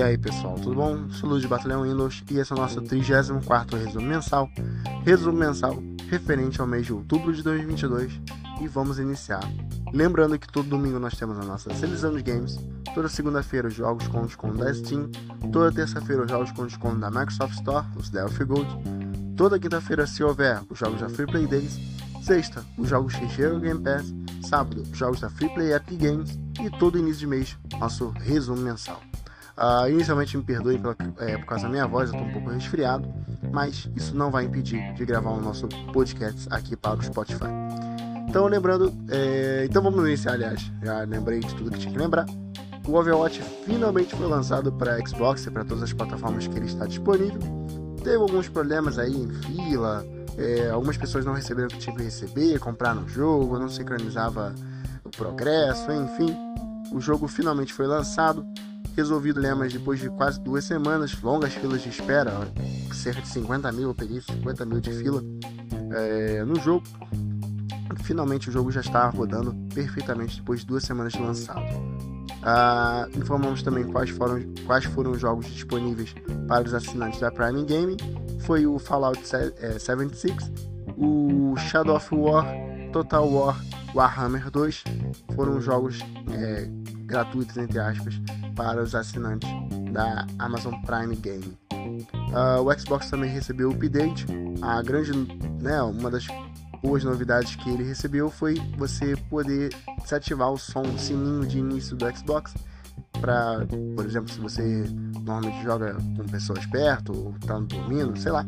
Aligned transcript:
E 0.00 0.02
aí 0.02 0.16
pessoal, 0.16 0.54
tudo 0.54 0.76
bom? 0.76 1.10
Sou 1.10 1.28
Luz 1.28 1.42
de 1.42 1.46
Batalhão 1.46 1.82
Windows 1.82 2.24
e 2.30 2.38
esse 2.38 2.50
é 2.50 2.56
o 2.56 2.58
nosso 2.58 2.80
34 2.80 3.76
resumo 3.76 4.06
mensal, 4.06 4.48
resumo 5.04 5.36
mensal 5.36 5.76
referente 6.08 6.58
ao 6.58 6.66
mês 6.66 6.86
de 6.86 6.94
outubro 6.94 7.34
de 7.34 7.42
2022 7.42 8.18
e 8.62 8.66
vamos 8.66 8.98
iniciar. 8.98 9.42
Lembrando 9.92 10.38
que 10.38 10.50
todo 10.50 10.70
domingo 10.70 10.98
nós 10.98 11.18
temos 11.18 11.38
a 11.38 11.44
nossa 11.44 11.74
seleção 11.74 12.16
de 12.16 12.22
games, 12.22 12.58
toda 12.94 13.10
segunda-feira 13.10 13.68
os 13.68 13.74
jogos 13.74 14.08
com 14.08 14.24
desconto 14.24 14.56
da 14.56 14.72
Steam, 14.72 15.10
toda 15.52 15.70
terça-feira 15.70 16.22
os 16.22 16.30
jogos 16.30 16.50
com 16.52 16.66
desconto 16.66 16.98
da 16.98 17.10
Microsoft 17.10 17.56
Store, 17.56 17.86
os 17.94 18.08
Delphi 18.08 18.44
Gold, 18.44 18.70
toda 19.36 19.58
quinta-feira 19.58 20.06
se 20.06 20.24
houver 20.24 20.62
os 20.70 20.78
jogos 20.78 21.02
da 21.02 21.10
Free 21.10 21.26
Play 21.26 21.46
Days, 21.46 21.78
sexta 22.22 22.64
os 22.78 22.88
jogos 22.88 23.14
que 23.14 23.28
chegam 23.28 23.56
ao 23.56 23.60
Game 23.60 23.82
Pass, 23.82 24.14
sábado 24.48 24.80
os 24.80 24.96
jogos 24.96 25.20
da 25.20 25.28
Free 25.28 25.50
Play 25.50 25.74
Epic 25.74 26.00
Games. 26.00 26.38
E 26.58 26.70
todo 26.78 26.98
início 26.98 27.20
de 27.20 27.26
mês 27.26 27.58
nosso 27.78 28.08
resumo 28.10 28.62
mensal. 28.62 29.00
Uh, 29.60 29.90
inicialmente 29.90 30.34
me 30.38 30.42
perdoe 30.42 30.78
pela, 30.78 30.96
é, 31.18 31.36
por 31.36 31.44
causa 31.44 31.64
da 31.64 31.68
minha 31.68 31.86
voz, 31.86 32.08
eu 32.08 32.16
estou 32.16 32.26
um 32.26 32.32
pouco 32.32 32.48
resfriado, 32.48 33.06
mas 33.52 33.90
isso 33.94 34.16
não 34.16 34.30
vai 34.30 34.44
impedir 34.44 34.94
de 34.94 35.04
gravar 35.04 35.32
o 35.32 35.40
nosso 35.40 35.68
podcast 35.92 36.48
aqui 36.50 36.74
para 36.74 36.98
o 36.98 37.02
Spotify. 37.02 37.50
Então, 38.26 38.46
lembrando, 38.46 38.90
é, 39.10 39.66
então 39.68 39.82
vamos 39.82 40.02
iniciar, 40.08 40.32
aliás, 40.32 40.72
já 40.82 41.00
lembrei 41.00 41.40
de 41.40 41.54
tudo 41.56 41.72
que 41.72 41.78
tinha 41.78 41.92
que 41.92 41.98
lembrar. 41.98 42.24
O 42.88 42.94
Overwatch 42.94 43.42
finalmente 43.66 44.14
foi 44.16 44.26
lançado 44.26 44.72
para 44.72 44.98
Xbox 45.06 45.44
e 45.44 45.50
para 45.50 45.62
todas 45.62 45.82
as 45.82 45.92
plataformas 45.92 46.46
que 46.46 46.56
ele 46.56 46.66
está 46.66 46.86
disponível. 46.86 47.38
Teve 48.02 48.16
alguns 48.16 48.48
problemas 48.48 48.98
aí 48.98 49.14
em 49.14 49.28
fila, 49.28 50.06
é, 50.38 50.70
algumas 50.70 50.96
pessoas 50.96 51.26
não 51.26 51.34
receberam 51.34 51.68
o 51.68 51.70
que 51.70 51.78
tinham 51.78 51.96
que 51.96 52.02
receber, 52.02 52.58
compraram 52.58 53.02
o 53.02 53.08
jogo, 53.08 53.58
não 53.58 53.68
sincronizava 53.68 54.54
o 55.04 55.10
progresso, 55.10 55.92
enfim. 55.92 56.34
O 56.92 57.00
jogo 57.00 57.28
finalmente 57.28 57.74
foi 57.74 57.86
lançado 57.86 58.46
resolvido 58.96 59.40
lemas 59.40 59.72
depois 59.72 60.00
de 60.00 60.08
quase 60.10 60.40
duas 60.40 60.64
semanas, 60.64 61.20
longas 61.22 61.54
filas 61.54 61.82
de 61.82 61.88
espera, 61.88 62.32
cerca 62.92 63.22
de 63.22 63.28
50 63.28 63.70
mil, 63.72 63.88
eu 63.88 63.94
peguei 63.94 64.20
50 64.20 64.64
mil 64.66 64.80
de 64.80 64.92
fila 64.92 65.22
é, 65.92 66.44
no 66.44 66.56
jogo. 66.56 66.84
Finalmente 68.04 68.48
o 68.48 68.52
jogo 68.52 68.70
já 68.70 68.80
está 68.80 69.08
rodando 69.08 69.54
perfeitamente 69.74 70.36
depois 70.36 70.60
de 70.60 70.66
duas 70.66 70.84
semanas 70.84 71.12
de 71.12 71.20
lançado. 71.20 71.62
Ah, 72.42 73.06
informamos 73.14 73.62
também 73.62 73.84
quais 73.84 74.10
foram, 74.10 74.40
quais 74.66 74.84
foram 74.84 75.10
os 75.10 75.20
jogos 75.20 75.46
disponíveis 75.46 76.14
para 76.48 76.64
os 76.64 76.72
assinantes 76.72 77.20
da 77.20 77.30
Prime 77.30 77.64
Gaming. 77.64 77.96
Foi 78.40 78.66
o 78.66 78.78
Fallout 78.78 79.20
76, 79.26 80.34
é, 80.34 80.70
o 80.96 81.54
Shadow 81.56 81.96
of 81.96 82.14
War, 82.14 82.46
Total 82.92 83.28
War, 83.28 83.60
Warhammer 83.94 84.50
2. 84.50 84.84
Foram 85.34 85.60
jogos 85.60 85.98
é, 86.32 86.68
gratuitos, 87.04 87.56
entre 87.56 87.78
aspas, 87.78 88.20
para 88.54 88.82
os 88.82 88.94
assinantes 88.94 89.48
da 89.92 90.26
Amazon 90.38 90.74
Prime 90.82 91.16
Game. 91.16 91.58
Uh, 91.72 92.62
o 92.64 92.78
Xbox 92.78 93.10
também 93.10 93.30
recebeu 93.30 93.70
o 93.70 93.72
update. 93.72 94.26
A 94.62 94.82
grande, 94.82 95.12
né, 95.60 95.82
uma 95.82 96.10
das 96.10 96.26
boas 96.82 97.04
novidades 97.04 97.56
que 97.56 97.70
ele 97.70 97.82
recebeu 97.82 98.30
foi 98.30 98.54
você 98.76 99.16
poder 99.28 99.70
desativar 100.02 100.50
o 100.50 100.58
som, 100.58 100.82
o 100.82 100.98
sininho 100.98 101.46
de 101.46 101.58
início 101.58 101.96
do 101.96 102.16
Xbox. 102.16 102.54
Para, 103.20 103.66
por 103.96 104.06
exemplo, 104.06 104.32
se 104.32 104.40
você 104.40 104.84
normalmente 105.20 105.62
joga 105.62 105.94
com 105.94 106.26
pessoas 106.30 106.64
perto 106.66 107.12
ou 107.12 107.34
está 107.36 107.58
dormindo, 107.58 108.18
sei 108.18 108.32
lá, 108.32 108.46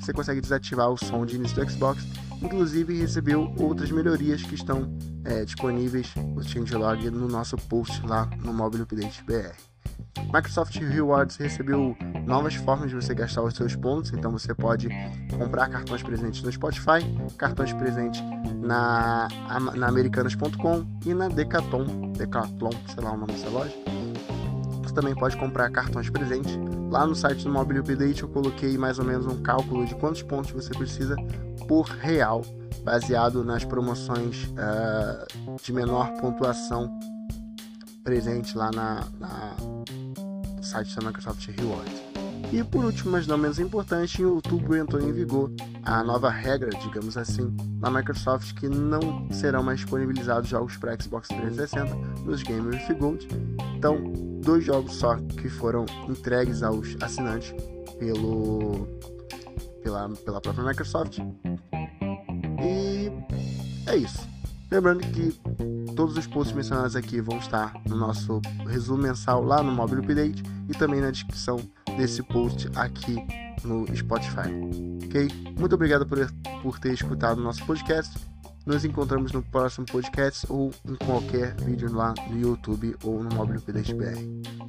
você 0.00 0.12
consegue 0.12 0.40
desativar 0.40 0.88
o 0.90 0.96
som 0.96 1.24
de 1.24 1.36
início 1.36 1.56
do 1.56 1.70
Xbox. 1.70 2.06
Inclusive 2.42 2.98
recebeu 2.98 3.54
outras 3.58 3.90
melhorias 3.90 4.42
que 4.42 4.54
estão 4.54 4.92
é, 5.24 5.44
disponíveis 5.44 6.12
o 6.36 6.42
changelog 6.42 7.08
no 7.10 7.28
nosso 7.28 7.56
post 7.56 8.04
lá 8.06 8.28
no 8.44 8.52
Mobile 8.52 8.82
Update 8.82 9.22
BR. 9.24 9.54
Microsoft 10.32 10.76
Rewards 10.76 11.36
recebeu 11.36 11.96
novas 12.26 12.54
formas 12.54 12.90
de 12.90 12.96
você 12.96 13.14
gastar 13.14 13.42
os 13.42 13.54
seus 13.54 13.76
pontos, 13.76 14.12
então 14.12 14.30
você 14.30 14.54
pode 14.54 14.88
comprar 15.36 15.68
cartões 15.68 16.02
presentes 16.02 16.42
no 16.42 16.50
Spotify, 16.50 17.00
cartões 17.36 17.72
presentes 17.72 18.20
na, 18.62 19.28
na 19.76 19.88
Americanas.com 19.88 20.86
e 21.04 21.14
na 21.14 21.28
Decathlon, 21.28 22.12
Decathlon, 22.12 22.72
sei 22.88 23.02
lá 23.02 23.12
o 23.12 23.16
nome 23.16 23.32
dessa 23.32 23.48
loja. 23.48 24.01
Você 24.92 24.96
também 24.96 25.14
pode 25.14 25.38
comprar 25.38 25.70
cartões 25.70 26.10
presentes. 26.10 26.52
Lá 26.90 27.06
no 27.06 27.14
site 27.14 27.44
do 27.44 27.50
Mobile 27.50 27.78
Update 27.78 28.22
eu 28.22 28.28
coloquei 28.28 28.76
mais 28.76 28.98
ou 28.98 29.06
menos 29.06 29.24
um 29.26 29.42
cálculo 29.42 29.86
de 29.86 29.94
quantos 29.94 30.22
pontos 30.22 30.50
você 30.50 30.70
precisa 30.74 31.16
por 31.66 31.84
real 31.84 32.42
baseado 32.84 33.42
nas 33.42 33.64
promoções 33.64 34.44
uh, 34.44 35.56
de 35.62 35.72
menor 35.72 36.12
pontuação 36.20 36.92
presente 38.04 38.56
lá 38.56 38.70
na, 38.70 39.02
na 39.18 39.56
site 40.60 40.94
da 40.94 41.06
Microsoft 41.06 41.48
Rewards. 41.48 42.02
E 42.52 42.62
por 42.62 42.84
último, 42.84 43.12
mas 43.12 43.26
não 43.26 43.38
menos 43.38 43.58
importante, 43.58 44.20
em 44.20 44.26
outubro 44.26 44.76
entrou 44.76 45.00
em 45.00 45.10
vigor 45.10 45.50
a 45.84 46.02
nova 46.04 46.30
regra, 46.30 46.70
digamos 46.70 47.16
assim, 47.16 47.54
na 47.80 47.90
Microsoft 47.90 48.54
que 48.54 48.68
não 48.68 49.28
serão 49.30 49.62
mais 49.62 49.80
disponibilizados 49.80 50.48
jogos 50.48 50.76
para 50.76 51.00
Xbox 51.00 51.28
360 51.28 51.94
nos 52.24 52.42
Game 52.42 52.68
with 52.68 52.94
Gold. 52.98 53.26
Então, 53.76 54.12
dois 54.42 54.64
jogos 54.64 54.94
só 54.94 55.16
que 55.16 55.48
foram 55.48 55.84
entregues 56.08 56.62
aos 56.62 56.96
assinantes 57.00 57.54
pelo 57.98 58.88
pela, 59.82 60.08
pela 60.08 60.40
própria 60.40 60.64
Microsoft 60.64 61.18
é 63.92 63.96
isso. 63.96 64.26
Lembrando 64.70 65.00
que 65.00 65.32
todos 65.94 66.16
os 66.16 66.26
posts 66.26 66.56
mencionados 66.56 66.96
aqui 66.96 67.20
vão 67.20 67.38
estar 67.38 67.74
no 67.86 67.96
nosso 67.96 68.40
resumo 68.66 69.02
mensal 69.02 69.44
lá 69.44 69.62
no 69.62 69.70
Mobile 69.70 70.00
Update 70.00 70.42
e 70.68 70.72
também 70.72 71.00
na 71.00 71.10
descrição 71.10 71.60
desse 71.98 72.22
post 72.22 72.70
aqui 72.74 73.41
no 73.64 73.86
Spotify. 73.96 74.50
Ok? 75.04 75.28
Muito 75.58 75.74
obrigado 75.74 76.06
por, 76.06 76.18
por 76.62 76.78
ter 76.78 76.92
escutado 76.92 77.38
o 77.38 77.42
nosso 77.42 77.64
podcast. 77.64 78.18
Nos 78.64 78.84
encontramos 78.84 79.32
no 79.32 79.42
próximo 79.42 79.86
podcast 79.86 80.46
ou 80.48 80.70
em 80.88 80.94
qualquer 80.94 81.54
vídeo 81.62 81.92
lá 81.92 82.14
no 82.30 82.38
YouTube 82.38 82.96
ou 83.02 83.22
no 83.22 83.34
Mobile 83.34 83.58
Update 83.58 83.92
BR. 83.94 84.18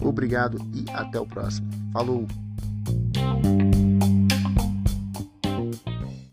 Obrigado 0.00 0.58
e 0.72 0.88
até 0.90 1.18
o 1.18 1.26
próximo. 1.26 1.68
Falou! 1.92 2.26